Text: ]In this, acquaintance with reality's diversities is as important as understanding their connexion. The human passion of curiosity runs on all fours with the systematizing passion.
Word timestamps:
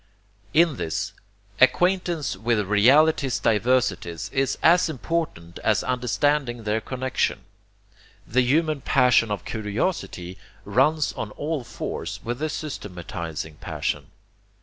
]In 0.65 0.77
this, 0.77 1.13
acquaintance 1.59 2.35
with 2.35 2.65
reality's 2.65 3.37
diversities 3.37 4.31
is 4.33 4.57
as 4.63 4.89
important 4.89 5.59
as 5.59 5.83
understanding 5.83 6.63
their 6.63 6.81
connexion. 6.81 7.41
The 8.25 8.41
human 8.41 8.81
passion 8.81 9.29
of 9.29 9.45
curiosity 9.45 10.39
runs 10.65 11.13
on 11.13 11.29
all 11.29 11.63
fours 11.63 12.19
with 12.23 12.39
the 12.39 12.49
systematizing 12.49 13.57
passion. 13.61 14.07